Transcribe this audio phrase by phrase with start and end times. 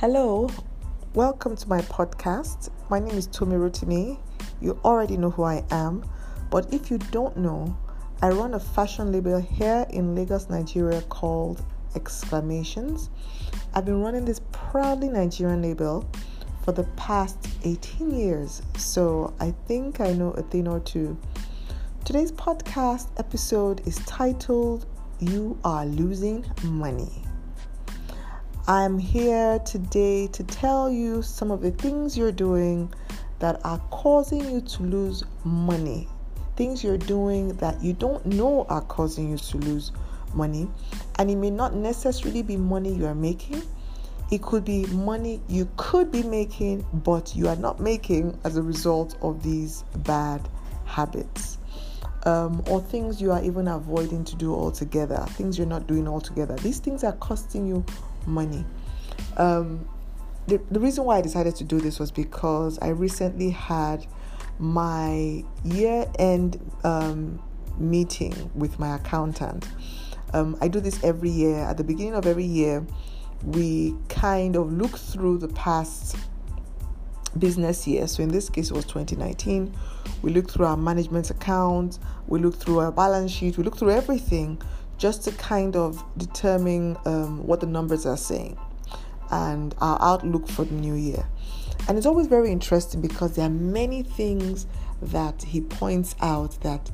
[0.00, 0.50] Hello,
[1.14, 2.68] welcome to my podcast.
[2.90, 4.18] My name is Tomi Rotimi.
[4.60, 6.04] You already know who I am,
[6.50, 7.74] but if you don't know,
[8.20, 11.64] I run a fashion label here in Lagos, Nigeria called
[11.94, 13.08] Exclamations.
[13.72, 16.06] I've been running this proudly Nigerian label
[16.62, 21.16] for the past 18 years, so I think I know a thing or two.
[22.04, 24.84] Today's podcast episode is titled
[25.20, 27.25] You Are Losing Money.
[28.68, 32.92] I'm here today to tell you some of the things you're doing
[33.38, 36.08] that are causing you to lose money.
[36.56, 39.92] Things you're doing that you don't know are causing you to lose
[40.34, 40.68] money.
[41.20, 43.62] And it may not necessarily be money you are making,
[44.32, 48.62] it could be money you could be making, but you are not making as a
[48.62, 50.48] result of these bad
[50.86, 51.58] habits.
[52.24, 56.56] Um, or things you are even avoiding to do altogether, things you're not doing altogether.
[56.56, 57.84] These things are costing you
[58.26, 58.64] money.
[59.36, 59.88] Um,
[60.46, 64.06] the, the reason why I decided to do this was because I recently had
[64.58, 67.42] my year end um,
[67.78, 69.68] meeting with my accountant.
[70.32, 71.58] Um, I do this every year.
[71.58, 72.86] At the beginning of every year,
[73.42, 76.16] we kind of look through the past
[77.38, 78.06] business year.
[78.06, 79.74] So in this case, it was 2019.
[80.22, 83.90] We look through our management accounts, we look through our balance sheet, we look through
[83.90, 84.60] everything
[84.98, 88.58] just to kind of determine um, what the numbers are saying
[89.30, 91.26] and our outlook for the new year.
[91.88, 94.66] And it's always very interesting because there are many things
[95.02, 96.90] that he points out that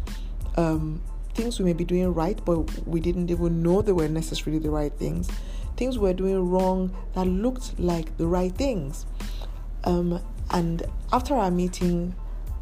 [0.56, 1.00] um,
[1.34, 4.70] things we may be doing right, but we didn't even know they were necessarily the
[4.70, 5.28] right things.
[5.76, 9.06] Things we were doing wrong that looked like the right things.
[9.84, 12.14] Um, and after our meeting,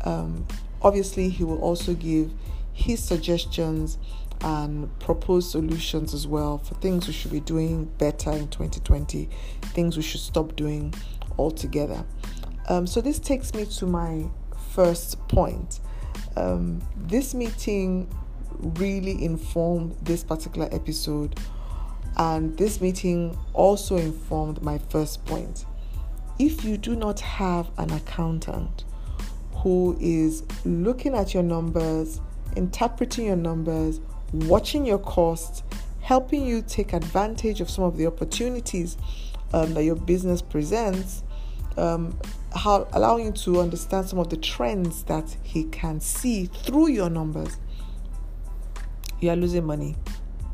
[0.04, 0.46] um,
[0.82, 2.30] obviously, he will also give
[2.72, 3.98] his suggestions
[4.42, 9.28] and propose solutions as well for things we should be doing better in 2020,
[9.74, 10.94] things we should stop doing
[11.38, 12.04] altogether.
[12.68, 14.26] Um, so, this takes me to my
[14.70, 15.80] first point.
[16.36, 18.08] Um, this meeting
[18.60, 21.38] really informed this particular episode,
[22.16, 25.64] and this meeting also informed my first point.
[26.38, 28.84] If you do not have an accountant
[29.56, 32.20] who is looking at your numbers,
[32.56, 34.00] interpreting your numbers,
[34.32, 35.62] watching your costs,
[36.00, 38.96] helping you take advantage of some of the opportunities
[39.52, 41.22] um, that your business presents,
[41.76, 42.18] um,
[42.54, 47.10] how, allowing you to understand some of the trends that he can see through your
[47.10, 47.58] numbers.
[49.20, 49.96] You are losing money.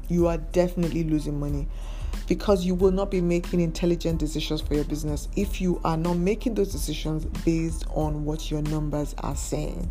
[0.09, 1.69] You are definitely losing money
[2.29, 6.17] because you will not be making intelligent decisions for your business if you are not
[6.17, 9.91] making those decisions based on what your numbers are saying.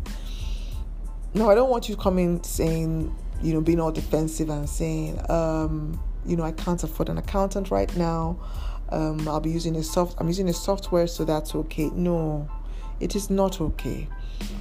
[1.34, 6.00] Now, I don't want you coming saying you know, being all defensive and saying, um,
[6.24, 8.38] you know, I can't afford an accountant right now.
[8.88, 10.16] Um, I'll be using a soft.
[10.18, 11.90] I'm using a software, so that's okay.
[11.90, 12.48] No,
[13.00, 14.08] it is not okay.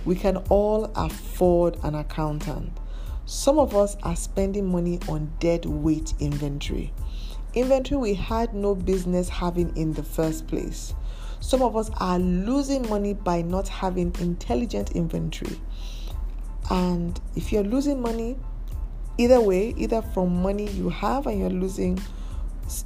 [0.03, 2.79] We can all afford an accountant.
[3.25, 6.93] Some of us are spending money on dead weight inventory,
[7.53, 10.93] inventory we had no business having in the first place.
[11.39, 15.59] Some of us are losing money by not having intelligent inventory.
[16.69, 18.37] And if you're losing money,
[19.17, 22.01] either way, either from money you have and you're losing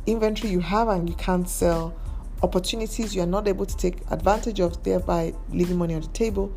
[0.06, 1.94] inventory you have and you can't sell,
[2.44, 6.54] opportunities you are not able to take advantage of, thereby leaving money on the table.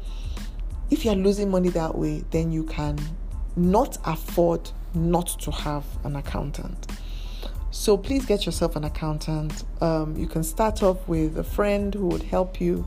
[0.90, 2.98] If you're losing money that way, then you can
[3.56, 6.86] not afford not to have an accountant.
[7.70, 9.64] So please get yourself an accountant.
[9.80, 12.86] Um, you can start off with a friend who would help you.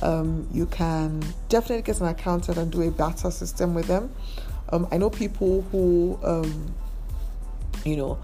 [0.00, 4.14] Um, you can definitely get an accountant and do a barter system with them.
[4.72, 6.74] Um, I know people who, um,
[7.84, 8.18] you know,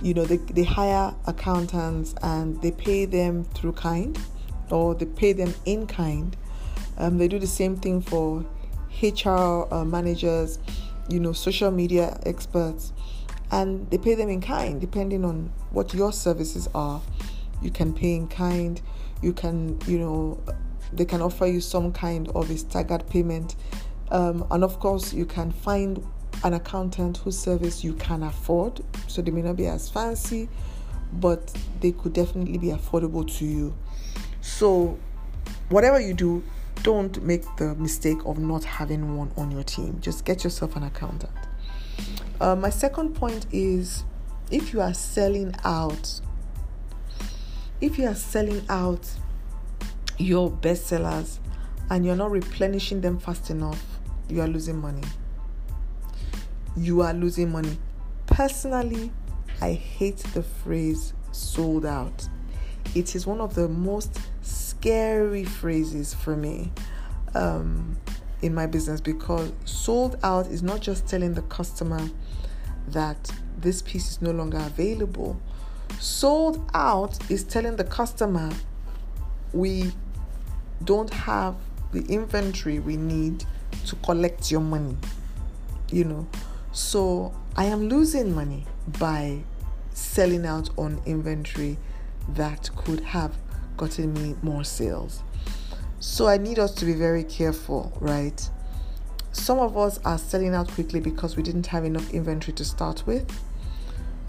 [0.00, 4.18] you know, they, they hire accountants and they pay them through kind
[4.70, 6.36] or they pay them in kind.
[6.96, 8.44] Um, they do the same thing for
[9.02, 10.58] HR uh, managers,
[11.08, 12.92] you know, social media experts,
[13.50, 17.00] and they pay them in kind depending on what your services are.
[17.60, 18.80] You can pay in kind,
[19.20, 20.40] you can, you know,
[20.92, 23.56] they can offer you some kind of a staggered payment
[24.12, 26.06] um, and of course, you can find
[26.44, 28.82] an accountant whose service you can afford.
[29.08, 30.50] So they may not be as fancy,
[31.14, 33.74] but they could definitely be affordable to you.
[34.42, 34.98] So,
[35.70, 36.44] whatever you do,
[36.82, 39.98] don't make the mistake of not having one on your team.
[40.02, 41.32] Just get yourself an accountant.
[42.38, 44.04] Uh, my second point is
[44.50, 46.20] if you are selling out,
[47.80, 49.08] if you are selling out
[50.18, 51.38] your bestsellers
[51.88, 53.91] and you're not replenishing them fast enough,
[54.32, 55.02] you are losing money.
[56.74, 57.76] You are losing money.
[58.26, 59.12] Personally,
[59.60, 62.28] I hate the phrase sold out.
[62.94, 66.72] it is one of the most scary phrases for me
[67.34, 67.96] um,
[68.40, 72.00] in my business because sold out is not just telling the customer
[72.88, 75.40] that this piece is no longer available.
[76.00, 78.50] Sold out is telling the customer
[79.52, 79.92] we
[80.84, 81.54] don't have
[81.92, 83.44] the inventory we need
[83.86, 84.96] to collect your money.
[85.90, 86.26] You know,
[86.72, 88.64] so I am losing money
[88.98, 89.40] by
[89.92, 91.76] selling out on inventory
[92.30, 93.36] that could have
[93.76, 95.22] gotten me more sales.
[96.00, 98.48] So I need us to be very careful, right?
[99.32, 103.06] Some of us are selling out quickly because we didn't have enough inventory to start
[103.06, 103.30] with.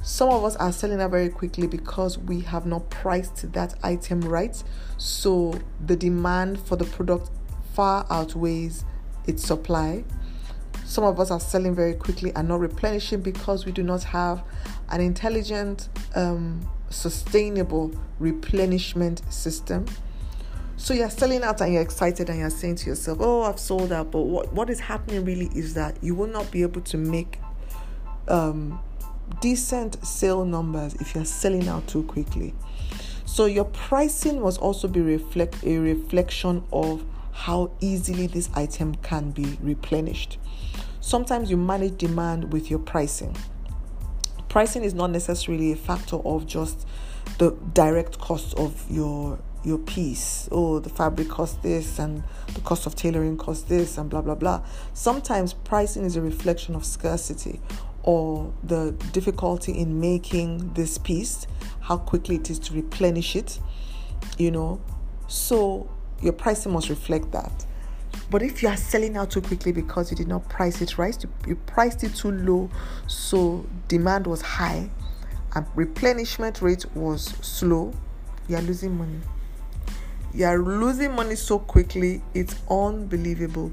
[0.02, 4.22] Some of us are selling out very quickly because we have not priced that item
[4.22, 4.62] right.
[4.98, 7.32] So the demand for the product
[7.74, 8.84] far outweighs
[9.28, 10.04] its supply.
[10.86, 14.44] Some of us are selling very quickly and not replenishing because we do not have
[14.90, 19.86] an intelligent, um, sustainable replenishment system.
[20.76, 23.92] So you're selling out and you're excited and you're saying to yourself, Oh, I've sold
[23.92, 24.12] out.
[24.12, 27.40] But what, what is happening really is that you will not be able to make
[28.28, 28.80] um,
[29.40, 32.54] decent sale numbers if you're selling out too quickly.
[33.26, 37.04] So your pricing must also be reflect a reflection of
[37.34, 40.38] how easily this item can be replenished.
[41.02, 43.36] Sometimes you manage demand with your pricing.
[44.48, 46.88] Pricing is not necessarily a factor of just
[47.40, 50.50] the direct cost of your your piece.
[50.52, 52.22] Oh, the fabric costs this and
[52.54, 54.62] the cost of tailoring costs this and blah blah blah.
[54.94, 57.62] Sometimes pricing is a reflection of scarcity
[58.04, 61.48] or the difficulty in making this piece,
[61.80, 63.60] how quickly it is to replenish it,
[64.38, 64.82] you know.
[65.28, 65.90] So
[66.24, 67.66] your pricing must reflect that.
[68.30, 71.16] But if you are selling out too quickly because you did not price it right,
[71.22, 72.70] you, you priced it too low,
[73.08, 74.90] so demand was high
[75.56, 77.94] and replenishment rate was slow,
[78.48, 79.20] you are losing money.
[80.34, 83.72] You are losing money so quickly, it's unbelievable.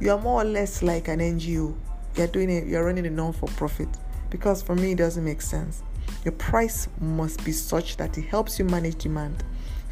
[0.00, 1.76] You are more or less like an NGO
[2.16, 3.88] you're doing it, you're running a non for profit.
[4.30, 5.82] Because for me, it doesn't make sense.
[6.24, 9.42] Your price must be such that it helps you manage demand.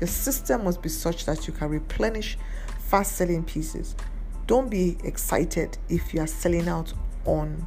[0.01, 2.39] Your system must be such that you can replenish
[2.79, 3.97] fast selling pieces.
[4.47, 6.93] Don't be excited if you are selling out
[7.25, 7.67] on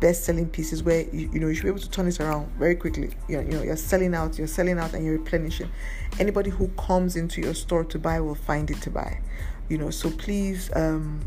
[0.00, 2.50] best selling pieces where you, you know you should be able to turn it around
[2.58, 3.10] very quickly.
[3.28, 5.70] You know, you know, you're selling out, you're selling out and you're replenishing.
[6.18, 9.20] Anybody who comes into your store to buy will find it to buy.
[9.68, 11.20] You know, so please um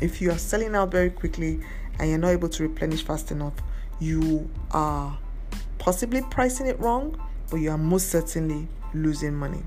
[0.00, 1.60] if you are selling out very quickly
[1.98, 3.54] and you're not able to replenish fast enough,
[4.00, 5.18] you are
[5.78, 7.16] possibly pricing it wrong,
[7.50, 9.62] but you are most certainly losing money.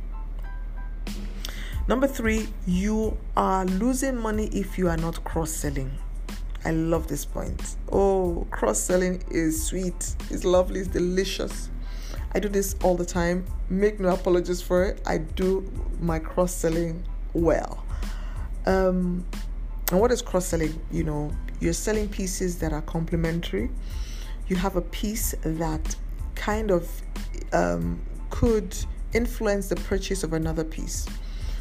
[1.88, 5.92] Number three, you are losing money if you are not cross selling.
[6.66, 7.78] I love this point.
[7.92, 11.70] Oh, cross selling is sweet, it's lovely, it's delicious.
[12.34, 13.46] I do this all the time.
[13.70, 15.02] Make no apologies for it.
[15.06, 15.72] I do
[16.02, 17.86] my cross selling well.
[18.66, 19.26] Um,
[19.92, 20.78] and what is cross selling?
[20.92, 21.32] You know,
[21.62, 23.72] you're selling pieces that are complementary.
[24.50, 25.96] You have a piece that
[26.36, 26.90] kind of
[27.54, 28.76] um, could
[29.14, 31.06] influence the purchase of another piece.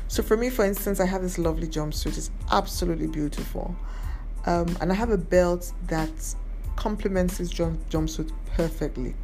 [0.08, 2.16] So for me, for instance, I have this lovely jumpsuit.
[2.16, 3.74] It's absolutely beautiful.
[4.46, 6.10] Um, and I have a belt that
[6.76, 9.14] complements this jump, jumpsuit perfectly.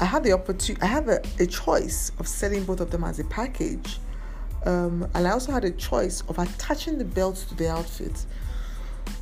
[0.00, 3.18] I have the opportunity, I have a, a choice of selling both of them as
[3.18, 3.98] a package
[4.64, 8.26] um, and I also had a choice of attaching the belt to the outfit.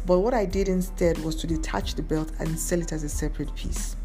[0.07, 3.09] But what I did instead was to detach the belt and sell it as a
[3.09, 3.97] separate piece.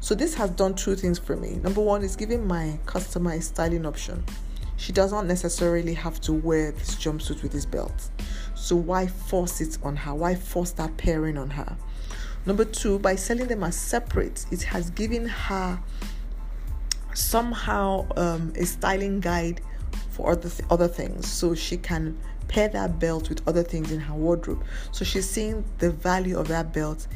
[0.00, 1.56] So this has done two things for me.
[1.62, 4.24] Number one is giving my customer a styling option.
[4.76, 8.10] She does not necessarily have to wear this jumpsuit with this belt.
[8.54, 10.14] So why force it on her?
[10.14, 11.76] Why force that pairing on her?
[12.46, 15.80] Number two, by selling them as separate, it has given her
[17.12, 19.60] somehow um, a styling guide
[20.10, 24.00] for other th- other things so she can pair that belt with other things in
[24.00, 24.62] her wardrobe
[24.92, 27.06] so she's seeing the value of that belt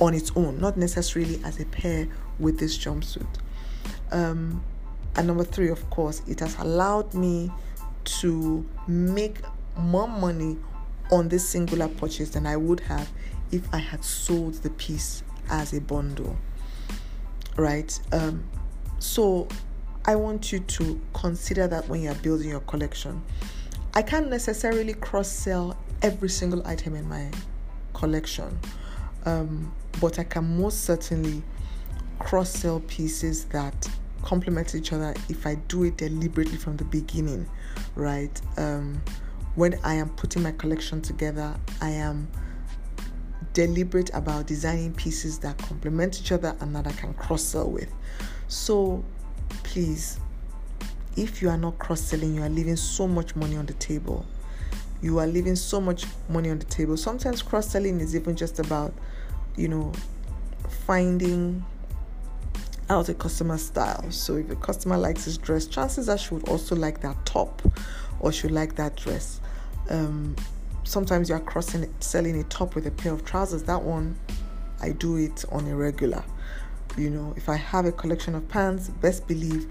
[0.00, 2.06] on its own not necessarily as a pair
[2.38, 3.26] with this jumpsuit
[4.12, 4.62] um,
[5.16, 7.50] and number three of course it has allowed me
[8.04, 9.38] to make
[9.76, 10.56] more money
[11.10, 13.08] on this singular purchase than i would have
[13.52, 16.36] if i had sold the piece as a bundle
[17.56, 18.44] right um,
[18.98, 19.46] so
[20.08, 23.24] I want you to consider that when you're building your collection.
[23.92, 27.28] I can't necessarily cross sell every single item in my
[27.92, 28.56] collection,
[29.26, 31.42] um, but I can most certainly
[32.18, 33.88] cross sell pieces that
[34.22, 37.48] complement each other if I do it deliberately from the beginning,
[37.94, 38.40] right?
[38.56, 39.02] Um,
[39.54, 42.28] when I am putting my collection together, I am
[43.52, 47.92] deliberate about designing pieces that complement each other and that I can cross sell with.
[48.48, 49.04] So
[49.62, 50.18] please
[51.16, 54.26] if you are not cross selling, you are leaving so much money on the table.
[55.02, 56.96] You are leaving so much money on the table.
[56.96, 58.94] Sometimes cross selling is even just about,
[59.56, 59.92] you know,
[60.86, 61.64] finding
[62.88, 64.10] out a customer style.
[64.10, 67.62] So if a customer likes his dress, chances are she would also like that top
[68.20, 69.40] or she would like that dress.
[69.90, 70.36] Um,
[70.84, 73.64] sometimes you're crossing selling a top with a pair of trousers.
[73.64, 74.16] That one,
[74.80, 76.24] I do it on a regular.
[76.96, 79.66] You know, if I have a collection of pants, best believe,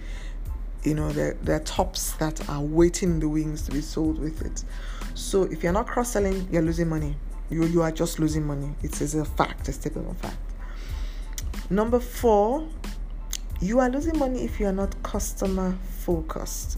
[0.84, 4.20] you know, there, there are tops that are waiting in the wings to be sold
[4.20, 4.64] with it.
[5.16, 7.16] So if you're not cross selling, you're losing money.
[7.50, 8.76] You, you are just losing money.
[8.84, 10.38] It is a fact, a statement of fact.
[11.70, 12.68] Number four,
[13.62, 16.78] you are losing money if you are not customer focused.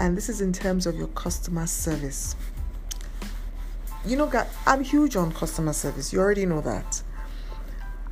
[0.00, 2.34] And this is in terms of your customer service.
[4.04, 4.30] You know,
[4.66, 6.12] I'm huge on customer service.
[6.12, 7.02] You already know that.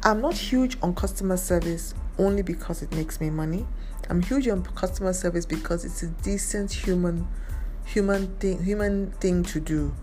[0.04, 3.66] I'm not huge on customer service only because it makes me money.
[4.08, 7.26] I'm huge on customer service because it's a decent human
[7.88, 9.94] human thing human thing to do.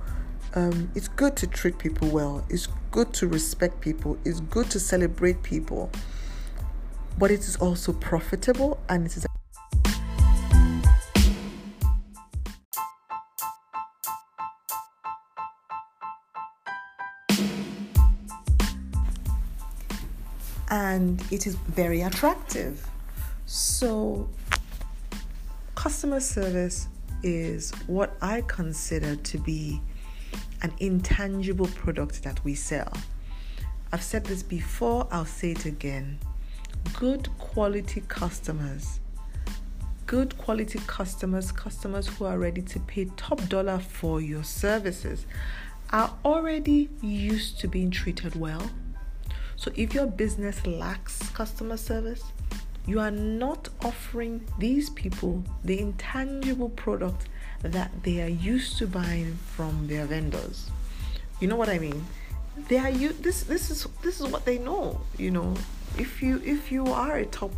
[0.55, 2.43] Um, it's good to treat people well.
[2.49, 4.17] It's good to respect people.
[4.25, 5.91] It's good to celebrate people.
[7.17, 9.25] But it is also profitable and it is
[20.69, 22.87] and it is very attractive.
[23.45, 24.27] So,
[25.75, 26.87] customer service
[27.23, 29.81] is what I consider to be
[30.61, 32.91] an intangible product that we sell.
[33.91, 36.19] I've said this before, I'll say it again.
[36.93, 38.99] Good quality customers,
[40.05, 45.25] good quality customers, customers who are ready to pay top dollar for your services,
[45.91, 48.69] are already used to being treated well
[49.57, 52.23] so if your business lacks customer service,
[52.87, 57.27] you are not offering these people the intangible product
[57.61, 60.69] that they are used to buying from their vendors.
[61.39, 62.05] You know what I mean?
[62.67, 65.53] They are you this this is this is what they know, you know.
[65.97, 67.51] If you if you are a top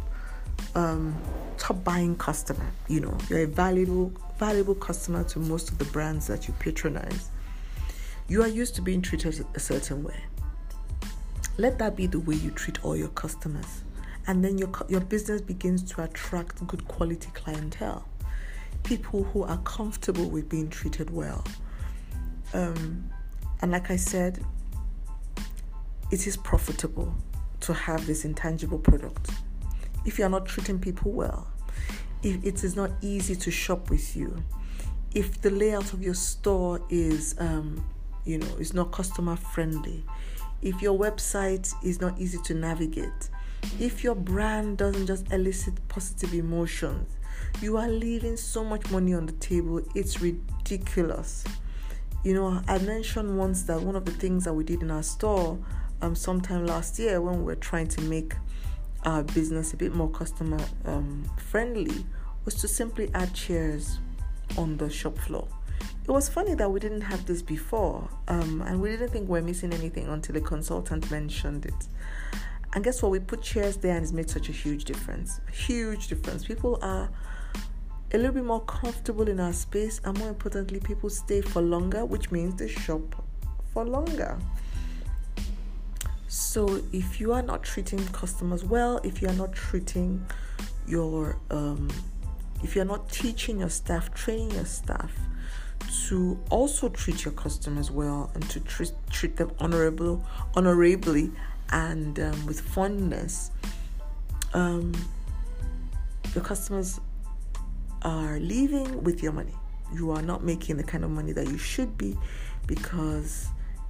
[0.76, 1.16] um
[1.58, 6.28] top buying customer, you know, you're a valuable valuable customer to most of the brands
[6.28, 7.30] that you patronize.
[8.28, 10.24] You are used to being treated a certain way
[11.58, 13.82] let that be the way you treat all your customers.
[14.28, 18.06] And then your, your business begins to attract good quality clientele.
[18.84, 21.44] People who are comfortable with being treated well.
[22.54, 23.10] Um,
[23.62, 24.44] and like I said,
[26.12, 27.14] it is profitable
[27.62, 29.32] to have this intangible product.
[30.06, 31.48] If you are not treating people well,
[32.24, 34.44] if it is not easy to shop with you,
[35.14, 37.84] if the layout of your store is, um,
[38.26, 40.04] you know, is not customer friendly,
[40.62, 43.30] if your website is not easy to navigate,
[43.80, 47.10] if your brand doesn't just elicit positive emotions,
[47.62, 49.82] you are leaving so much money on the table.
[49.96, 51.44] It's ridiculous.
[52.24, 55.04] You know, I mentioned once that one of the things that we did in our
[55.04, 55.58] store
[56.02, 58.34] um, sometime last year when we were trying to make
[59.04, 62.06] our business a bit more customer um, friendly
[62.46, 64.00] was to simply add chairs
[64.58, 65.48] on the shop floor.
[66.04, 69.40] It was funny that we didn't have this before, um, and we didn't think we
[69.40, 71.88] are missing anything until a consultant mentioned it.
[72.74, 73.12] And guess what?
[73.12, 75.40] We put chairs there, and it's made such a huge difference.
[75.52, 76.46] Huge difference.
[76.46, 77.10] People are
[78.14, 82.06] a little bit more comfortable in our space, and more importantly, people stay for longer,
[82.06, 83.24] which means they shop
[83.74, 84.38] for longer.
[86.28, 90.26] So, if you are not treating customers well, if you are not treating
[90.86, 91.90] your, um,
[92.64, 95.12] if you're not teaching your staff, training your staff,
[96.08, 100.24] to also treat your customers well and to treat, treat them honorable,
[100.56, 101.32] honorably
[101.72, 103.52] and um, with fondness.
[104.54, 104.94] Um,
[106.34, 107.00] your customers
[108.04, 109.54] are leaving with your money.
[109.94, 112.18] You are not making the kind of money that you should be
[112.66, 113.48] because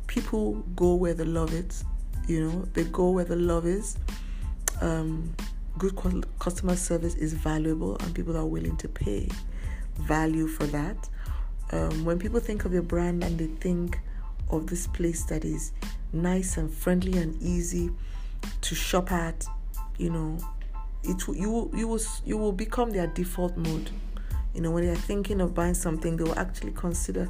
[0.07, 1.84] people go where the love is.
[2.27, 3.98] You know, they go where the love is.
[4.81, 5.36] Um,
[5.77, 5.96] good
[6.39, 9.29] customer service is valuable, and people are willing to pay
[9.98, 11.10] value for that
[11.72, 14.00] um, when people think of your brand and they think
[14.50, 15.72] of this place that is
[16.13, 17.91] nice and friendly and easy
[18.61, 19.45] to shop at,
[19.97, 20.37] you know,
[21.03, 23.89] it you you will you will become their default mode.
[24.53, 27.29] You know, when they are thinking of buying something, they will actually consider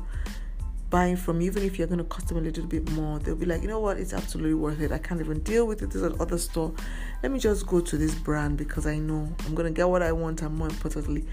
[0.89, 3.19] buying from even if you're going to cost them a little bit more.
[3.19, 4.93] They'll be like, you know what, it's absolutely worth it.
[4.93, 5.89] I can't even deal with it.
[5.91, 6.73] There's another store.
[7.21, 10.01] Let me just go to this brand because I know I'm going to get what
[10.01, 11.25] I want and more importantly,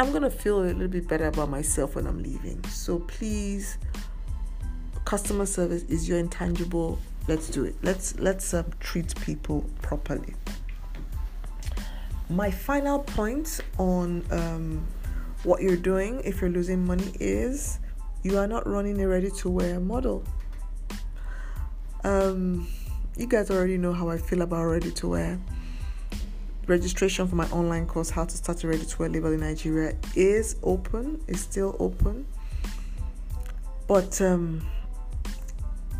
[0.00, 2.64] I'm gonna feel a little bit better about myself when I'm leaving.
[2.64, 3.76] So please,
[5.10, 6.96] customer service is your intangible.
[7.26, 7.74] Let's do it.
[7.82, 10.34] Let's let's uh, treat people properly.
[12.28, 14.86] My final point on um,
[15.42, 17.80] what you're doing if you're losing money is
[18.22, 20.22] you are not running a ready to wear model.
[22.04, 22.68] Um,
[23.16, 25.40] you guys already know how I feel about ready to wear.
[26.68, 29.96] Registration for my online course, How to Start a Ready to Wear Label in Nigeria,
[30.14, 32.26] is open, is still open.
[33.88, 34.62] But um,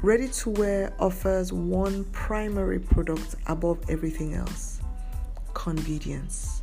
[0.02, 4.80] Ready to Wear offers one primary product above everything else
[5.52, 6.62] convenience.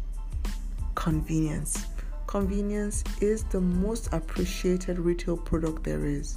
[0.96, 1.86] Convenience.
[2.26, 6.36] Convenience is the most appreciated retail product there is.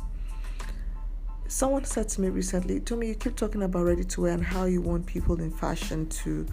[1.48, 4.66] Someone said to me recently, "Tomi, you keep talking about ready to wear and how
[4.66, 6.44] you want people in fashion to,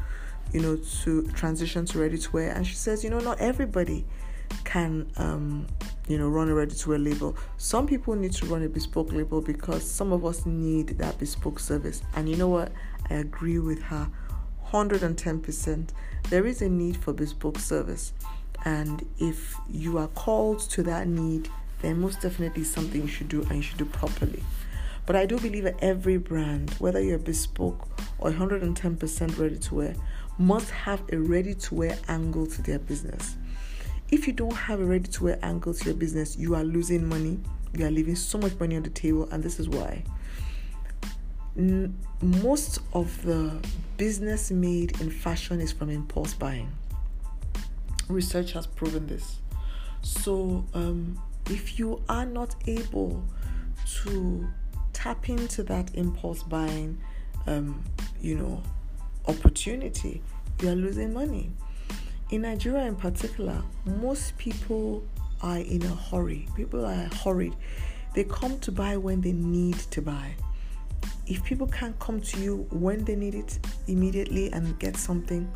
[0.53, 4.05] you know, to transition to ready to wear." And she says, "You know, not everybody
[4.63, 5.67] can, um,
[6.07, 7.35] you know, run a ready to wear label.
[7.57, 11.59] Some people need to run a bespoke label because some of us need that bespoke
[11.59, 12.01] service.
[12.15, 12.71] And you know what?
[13.09, 14.09] I agree with her
[14.71, 15.89] 110%.
[16.29, 18.13] There is a need for bespoke service.
[18.65, 21.49] And if you are called to that need,
[21.81, 24.43] then most definitely something you should do and you should do properly.
[25.05, 27.87] But I do believe that every brand, whether you're bespoke
[28.19, 29.95] or 110% ready to wear,
[30.37, 33.37] must have a ready to wear angle to their business.
[34.09, 37.07] If you don't have a ready to wear angle to your business, you are losing
[37.07, 37.39] money.
[37.73, 40.03] You are leaving so much money on the table, and this is why.
[41.57, 43.53] N- most of the
[43.97, 46.71] business made in fashion is from impulse buying
[48.09, 49.37] research has proven this.
[50.01, 53.23] So, um, if you are not able
[54.03, 54.47] to
[54.93, 56.97] tap into that impulse buying,
[57.45, 57.83] um,
[58.21, 58.63] you know,
[59.27, 60.21] opportunity,
[60.61, 61.51] you are losing money.
[62.29, 65.01] In Nigeria, in particular, most people
[65.41, 66.45] are in a hurry.
[66.57, 67.55] People are hurried.
[68.13, 70.35] They come to buy when they need to buy.
[71.25, 75.49] If people can't come to you when they need it immediately and get something,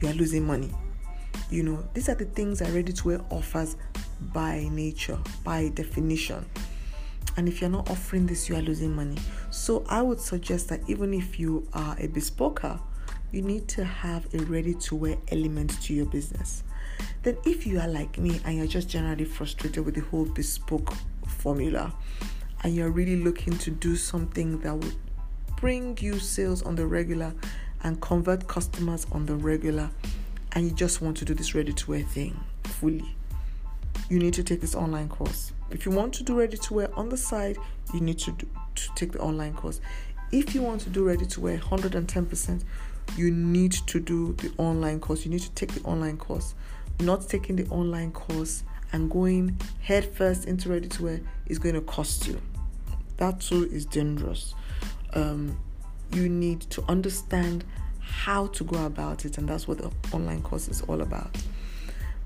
[0.00, 0.70] you are losing money.
[1.50, 3.76] You know, these are the things that ready to wear offers
[4.32, 6.44] by nature, by definition.
[7.36, 9.16] And if you're not offering this, you are losing money.
[9.50, 12.78] So I would suggest that even if you are a bespoker,
[13.32, 16.62] you need to have a ready to wear element to your business.
[17.22, 20.92] Then, if you are like me and you're just generally frustrated with the whole bespoke
[21.26, 21.92] formula
[22.62, 24.96] and you're really looking to do something that would
[25.56, 27.34] bring you sales on the regular
[27.82, 29.90] and convert customers on the regular,
[30.52, 33.14] and you just want to do this ready to wear thing fully,
[34.08, 35.52] you need to take this online course.
[35.70, 37.58] If you want to do ready to wear on the side,
[37.92, 39.80] you need to, do, to take the online course.
[40.32, 42.62] If you want to do ready to wear 110%,
[43.16, 45.24] you need to do the online course.
[45.24, 46.54] You need to take the online course.
[47.00, 51.80] Not taking the online course and going headfirst into ready to wear is going to
[51.82, 52.40] cost you.
[53.16, 54.54] That too is dangerous.
[55.14, 55.58] Um,
[56.12, 57.64] you need to understand
[58.00, 61.36] how to go about it, and that's what the online course is all about.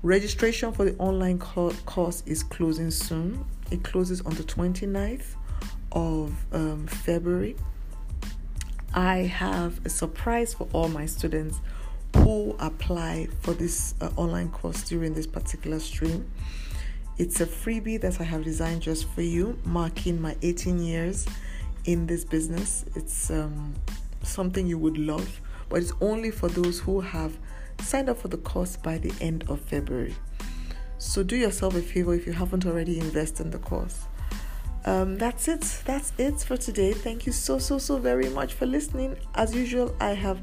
[0.03, 3.45] Registration for the online co- course is closing soon.
[3.71, 5.35] It closes on the 29th
[5.91, 7.55] of um, February.
[8.93, 11.59] I have a surprise for all my students
[12.17, 16.29] who apply for this uh, online course during this particular stream.
[17.17, 21.27] It's a freebie that I have designed just for you, marking my 18 years
[21.85, 22.85] in this business.
[22.95, 23.73] It's um,
[24.23, 27.37] something you would love but it's only for those who have
[27.79, 30.13] signed up for the course by the end of February.
[30.97, 34.03] So do yourself a favor if you haven't already invested in the course.
[34.85, 35.61] Um, that's it.
[35.85, 36.93] That's it for today.
[36.93, 39.15] Thank you so, so, so very much for listening.
[39.35, 40.41] As usual, I have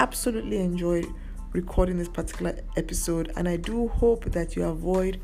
[0.00, 1.06] absolutely enjoyed
[1.52, 5.20] recording this particular episode, and I do hope that you avoid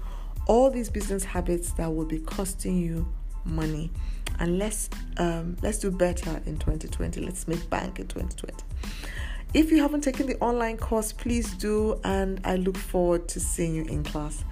[0.46, 3.06] all these business habits that will be costing you
[3.44, 3.90] money.
[4.38, 7.20] And let's um, let's do better in 2020.
[7.22, 8.64] Let's make bank in 2020.
[9.54, 13.74] If you haven't taken the online course, please do, and I look forward to seeing
[13.74, 14.44] you in class.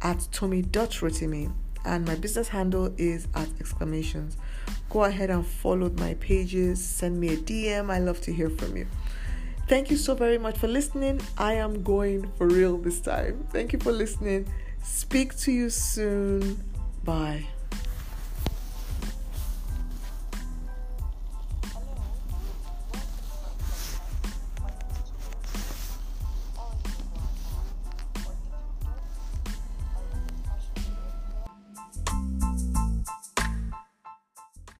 [0.00, 1.52] at tomi.rotimi,
[1.84, 4.36] and my business handle is at exclamations.
[4.90, 6.82] Go ahead and follow my pages.
[6.82, 7.90] Send me a DM.
[7.90, 8.86] I love to hear from you.
[9.68, 11.20] Thank you so very much for listening.
[11.38, 13.46] I am going for real this time.
[13.50, 14.46] Thank you for listening.
[14.82, 16.62] Speak to you soon.
[17.04, 17.46] Bye.